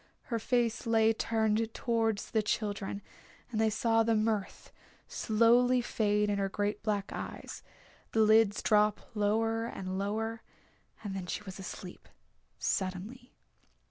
[0.33, 3.03] Her face lay turned towards the children,
[3.51, 4.71] and they saw the mirth
[5.07, 7.61] slowly fade in her great black eyes,
[8.11, 10.41] the lids drop lower and lower,
[11.03, 12.09] and then she was asleep
[12.57, 13.35] suddenly.